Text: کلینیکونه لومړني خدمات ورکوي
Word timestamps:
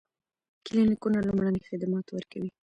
کلینیکونه 0.65 1.19
لومړني 1.27 1.61
خدمات 1.69 2.07
ورکوي 2.11 2.49